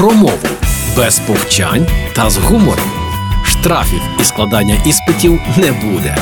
про 0.00 0.10
мову 0.10 0.48
без 0.96 1.18
повчань 1.18 1.86
та 2.14 2.30
з 2.30 2.36
гумором. 2.36 2.90
Штрафів 3.44 4.02
і 4.20 4.24
складання 4.24 4.76
іспитів 4.86 5.40
не 5.56 5.72
буде. 5.72 6.16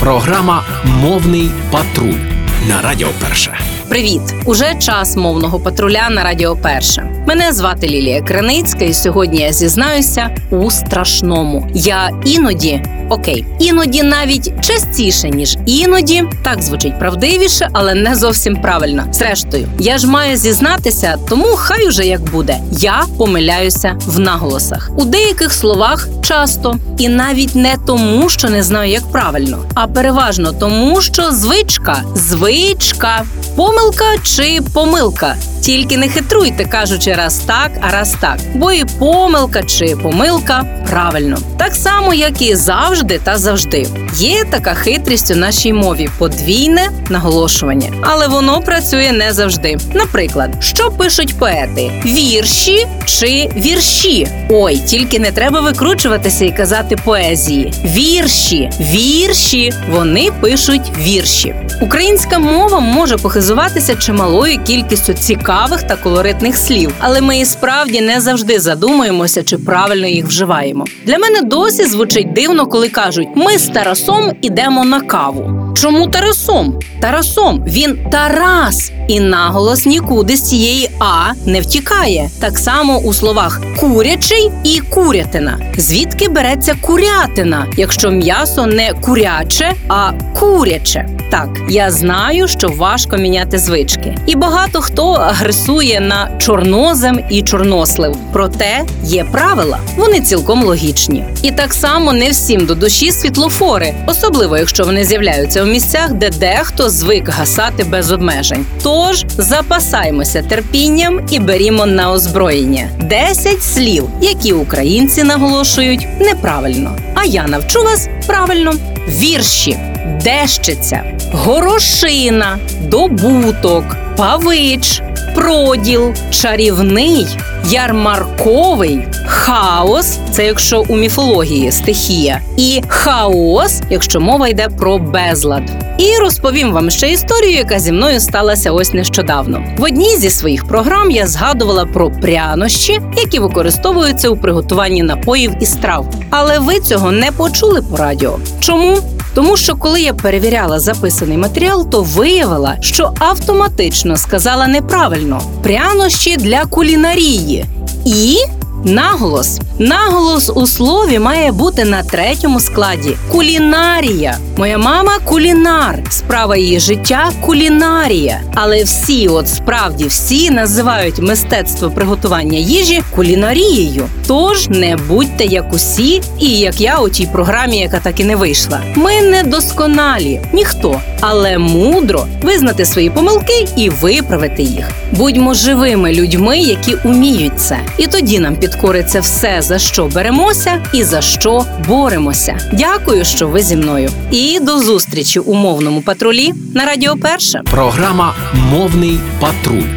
Програма 0.00 0.64
Мовний 0.84 1.50
патруль 1.70 2.20
на 2.68 2.82
Радіо 2.82 3.08
Перше. 3.20 3.58
Привіт! 3.88 4.20
Уже 4.44 4.74
час 4.74 5.16
мовного 5.16 5.60
патруля 5.60 6.10
на 6.10 6.24
Радіо 6.24 6.56
Перше. 6.56 7.24
Мене 7.26 7.52
звати 7.52 7.88
Лілія 7.88 8.22
Криницька, 8.22 8.84
і 8.84 8.92
сьогодні 8.94 9.40
я 9.40 9.52
зізнаюся 9.52 10.30
у 10.50 10.70
страшному. 10.70 11.68
Я 11.74 12.10
іноді 12.24 12.82
окей, 13.08 13.46
іноді 13.58 14.02
навіть 14.02 14.64
частіше 14.64 15.30
ніж 15.30 15.58
іноді. 15.66 16.24
Так 16.44 16.62
звучить 16.62 16.98
правдивіше, 16.98 17.68
але 17.72 17.94
не 17.94 18.14
зовсім 18.14 18.56
правильно. 18.56 19.04
Зрештою, 19.12 19.68
я 19.78 19.98
ж 19.98 20.06
маю 20.06 20.36
зізнатися, 20.36 21.16
тому 21.28 21.46
хай 21.56 21.88
уже 21.88 22.06
як 22.06 22.20
буде. 22.20 22.58
Я 22.72 23.04
помиляюся 23.18 23.96
в 24.06 24.18
наголосах 24.18 24.90
у 24.96 25.04
деяких 25.04 25.52
словах 25.52 26.08
часто, 26.22 26.76
і 26.98 27.08
навіть 27.08 27.54
не 27.54 27.76
тому, 27.86 28.28
що 28.28 28.48
не 28.48 28.62
знаю, 28.62 28.90
як 28.90 29.12
правильно, 29.12 29.58
а 29.74 29.86
переважно 29.86 30.52
тому, 30.52 31.00
що 31.00 31.30
звичка, 31.32 32.02
звичка, 32.14 33.22
помилка 33.56 34.04
чи 34.22 34.60
помилка. 34.74 35.36
Тільки 35.60 35.96
не 35.96 36.08
хитруйте, 36.08 36.64
кажучи 36.64 37.12
раз 37.12 37.38
так, 37.38 37.70
а 37.80 37.90
раз 37.92 38.14
так, 38.20 38.38
бо 38.54 38.72
і 38.72 38.84
помилка 38.84 39.62
чи 39.62 39.96
помилка 40.02 40.64
правильно, 40.90 41.38
так 41.58 41.74
само, 41.74 42.14
як 42.14 42.42
і 42.42 42.54
завжди 42.54 43.20
та 43.24 43.38
завжди. 43.38 43.86
Є 44.14 44.44
така 44.50 44.74
хитрість 44.74 45.30
у 45.30 45.36
нашій 45.36 45.72
мові 45.72 46.08
подвійне 46.18 46.90
наголошування, 47.08 47.90
але 48.02 48.28
воно 48.28 48.60
працює 48.60 49.12
не 49.12 49.32
завжди. 49.32 49.76
Наприклад, 49.94 50.50
що 50.60 50.90
пишуть 50.90 51.38
поети: 51.38 51.90
вірші 52.06 52.86
чи 53.06 53.50
вірші? 53.56 54.28
Ой, 54.50 54.76
тільки 54.76 55.18
не 55.18 55.32
треба 55.32 55.60
викручуватися 55.60 56.44
і 56.44 56.56
казати 56.56 56.96
поезії. 56.96 57.72
Вірші, 57.84 58.70
вірші, 58.80 59.72
вони 59.90 60.30
пишуть 60.40 60.92
вірші. 60.98 61.54
Українська 61.80 62.38
мова 62.38 62.80
може 62.80 63.16
похизуватися 63.16 63.96
чималою 63.96 64.58
кількістю 64.64 65.12
цікавих 65.12 65.47
та 65.88 65.96
колоритних 65.96 66.56
слів, 66.56 66.94
але 66.98 67.20
ми 67.20 67.38
і 67.38 67.44
справді 67.44 68.00
не 68.00 68.20
завжди 68.20 68.60
задумуємося, 68.60 69.42
чи 69.42 69.58
правильно 69.58 70.06
їх 70.06 70.26
вживаємо. 70.26 70.84
Для 71.04 71.18
мене 71.18 71.42
досі 71.42 71.84
звучить 71.84 72.32
дивно, 72.32 72.66
коли 72.66 72.88
кажуть: 72.88 73.28
ми 73.34 73.58
з 73.58 73.66
Тарасом 73.66 74.32
ідемо 74.42 74.84
на 74.84 75.00
каву. 75.00 75.67
Чому 75.80 76.06
Тарасом? 76.06 76.78
Тарасом 77.00 77.64
він 77.66 77.98
Тарас, 78.12 78.92
і 79.08 79.20
наголос 79.20 79.86
нікуди 79.86 80.36
з 80.36 80.42
цієї 80.42 80.90
А 80.98 81.32
не 81.46 81.60
втікає. 81.60 82.30
Так 82.40 82.58
само 82.58 82.98
у 82.98 83.12
словах 83.12 83.60
курячий 83.76 84.50
і 84.64 84.80
курятина. 84.80 85.58
Звідки 85.76 86.28
береться 86.28 86.76
курятина, 86.80 87.66
якщо 87.76 88.10
м'ясо 88.10 88.66
не 88.66 88.92
куряче, 88.92 89.72
а 89.88 90.12
куряче? 90.38 91.08
Так, 91.30 91.48
я 91.68 91.90
знаю, 91.90 92.48
що 92.48 92.68
важко 92.68 93.16
міняти 93.16 93.58
звички, 93.58 94.16
і 94.26 94.36
багато 94.36 94.80
хто 94.80 95.12
агресує 95.12 96.00
на 96.00 96.30
чорнозем 96.38 97.20
і 97.30 97.42
чорнослив. 97.42 98.16
Проте 98.32 98.84
є 99.04 99.24
правила, 99.24 99.78
вони 99.96 100.20
цілком 100.20 100.62
логічні. 100.64 101.24
І 101.42 101.50
так 101.50 101.72
само 101.72 102.12
не 102.12 102.30
всім 102.30 102.66
до 102.66 102.74
душі 102.74 103.12
світлофори, 103.12 103.94
особливо 104.06 104.58
якщо 104.58 104.84
вони 104.84 105.04
з'являються 105.04 105.62
у 105.62 105.66
місцях, 105.68 106.12
де 106.12 106.30
дехто 106.30 106.90
звик 106.90 107.28
гасати 107.28 107.84
без 107.84 108.12
обмежень. 108.12 108.66
Тож 108.82 109.24
запасаймося 109.28 110.42
терпінням 110.42 111.20
і 111.30 111.38
берімо 111.38 111.86
на 111.86 112.12
озброєння. 112.12 112.88
10 113.00 113.62
слів, 113.62 114.08
які 114.22 114.52
українці 114.52 115.22
наголошують 115.22 116.08
неправильно. 116.20 116.96
А 117.14 117.24
я 117.24 117.46
навчу 117.46 117.82
вас 117.82 118.08
правильно. 118.26 118.74
Вірші. 119.08 119.78
Дещиця, 120.24 121.02
горошина, 121.32 122.58
добуток, 122.80 123.84
павич, 124.16 125.02
проділ, 125.38 126.14
чарівний, 126.30 127.26
ярмарковий, 127.64 129.08
хаос 129.26 130.18
це 130.32 130.44
якщо 130.44 130.84
у 130.88 130.96
міфології 130.96 131.72
стихія, 131.72 132.40
і 132.56 132.82
хаос, 132.88 133.80
якщо 133.90 134.20
мова 134.20 134.48
йде 134.48 134.68
про 134.78 134.98
безлад. 134.98 135.62
І 135.98 136.18
розповім 136.20 136.72
вам 136.72 136.90
ще 136.90 137.10
історію, 137.10 137.52
яка 137.52 137.78
зі 137.78 137.92
мною 137.92 138.20
сталася 138.20 138.72
ось 138.72 138.92
нещодавно. 138.92 139.64
В 139.78 139.82
одній 139.82 140.16
зі 140.16 140.30
своїх 140.30 140.68
програм 140.68 141.10
я 141.10 141.26
згадувала 141.26 141.86
про 141.86 142.10
прянощі, 142.10 143.00
які 143.16 143.38
використовуються 143.38 144.28
у 144.28 144.36
приготуванні 144.36 145.02
напоїв 145.02 145.52
і 145.60 145.66
страв. 145.66 146.06
Але 146.30 146.58
ви 146.58 146.80
цього 146.80 147.12
не 147.12 147.32
почули 147.32 147.82
по 147.82 147.96
радіо. 147.96 148.38
Чому? 148.60 148.98
Тому 149.38 149.56
що 149.56 149.76
коли 149.76 150.00
я 150.02 150.14
перевіряла 150.14 150.80
записаний 150.80 151.38
матеріал, 151.38 151.90
то 151.90 152.02
виявила, 152.02 152.76
що 152.80 153.12
автоматично 153.18 154.16
сказала 154.16 154.66
неправильно. 154.66 155.42
Прянощі 155.62 156.36
для 156.36 156.64
кулінарії. 156.64 157.64
І 158.06 158.36
наголос. 158.84 159.60
Наголос 159.78 160.50
у 160.54 160.66
слові 160.66 161.18
має 161.18 161.52
бути 161.52 161.84
на 161.84 162.02
третьому 162.02 162.60
складі 162.60 163.16
кулінарія. 163.32 164.38
Моя 164.56 164.78
мама 164.78 165.12
кулінар, 165.24 165.98
справа 166.10 166.56
її 166.56 166.80
життя 166.80 167.30
кулінарія. 167.40 168.40
Але 168.54 168.84
всі, 168.84 169.28
от 169.28 169.48
справді 169.48 170.06
всі, 170.06 170.50
називають 170.50 171.18
мистецтво 171.18 171.90
приготування 171.90 172.58
їжі 172.58 173.02
кулінарією. 173.14 174.06
Тож 174.26 174.68
не 174.68 174.96
будьте 175.08 175.44
як 175.44 175.72
усі, 175.72 176.22
і 176.38 176.48
як 176.48 176.80
я 176.80 176.98
у 176.98 177.08
тій 177.08 177.28
програмі, 177.32 177.78
яка 177.78 178.00
так 178.00 178.20
і 178.20 178.24
не 178.24 178.36
вийшла. 178.36 178.80
Ми 178.94 179.22
не 179.22 179.42
досконалі, 179.42 180.40
ніхто, 180.52 181.00
але 181.20 181.58
мудро 181.58 182.26
визнати 182.42 182.84
свої 182.84 183.10
помилки 183.10 183.66
і 183.76 183.90
виправити 183.90 184.62
їх. 184.62 184.90
Будьмо 185.12 185.54
живими 185.54 186.12
людьми, 186.12 186.58
які 186.58 186.94
уміють 186.94 187.60
це, 187.60 187.78
і 187.98 188.06
тоді 188.06 188.38
нам 188.38 188.56
підкориться 188.68 189.20
все, 189.20 189.62
за 189.62 189.78
що 189.78 190.06
беремося 190.06 190.82
і 190.92 191.04
за 191.04 191.20
що 191.20 191.64
боремося. 191.88 192.58
Дякую, 192.72 193.24
що 193.24 193.48
ви 193.48 193.62
зі 193.62 193.76
мною. 193.76 194.10
І 194.30 194.60
до 194.60 194.78
зустрічі 194.78 195.40
у 195.40 195.54
мовному 195.54 196.02
патрулі 196.02 196.52
на 196.74 196.84
Радіо 196.84 197.16
Перше. 197.16 197.62
Програма 197.70 198.34
Мовний 198.70 199.18
патруль 199.40 199.88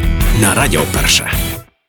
на 0.42 0.54
Радіо 0.54 0.80
Перше. 0.92 1.51